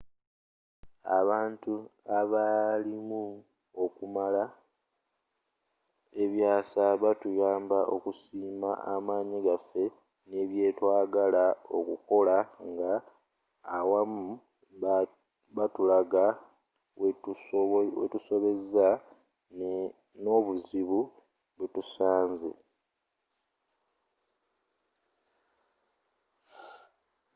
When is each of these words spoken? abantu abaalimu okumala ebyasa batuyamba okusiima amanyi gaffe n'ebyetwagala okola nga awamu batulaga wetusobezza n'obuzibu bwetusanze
abantu 1.19 1.73
abaalimu 2.19 3.23
okumala 3.83 4.43
ebyasa 6.23 6.83
batuyamba 7.03 7.79
okusiima 7.95 8.71
amanyi 8.93 9.37
gaffe 9.45 9.83
n'ebyetwagala 10.29 11.43
okola 11.77 12.37
nga 12.69 12.91
awamu 13.77 14.25
batulaga 15.57 16.25
wetusobezza 17.95 18.87
n'obuzibu 20.23 21.01
bwetusanze 21.55 22.51